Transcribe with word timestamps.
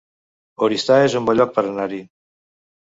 Oristà 0.69 0.97
es 1.11 1.19
un 1.21 1.29
bon 1.31 1.39
lloc 1.41 1.55
per 1.59 1.67
anar-hi 1.69 2.03